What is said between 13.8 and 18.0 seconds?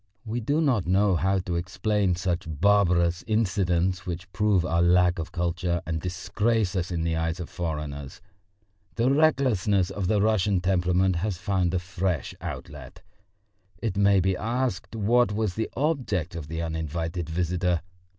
may be asked what was the object of the uninvited visitor?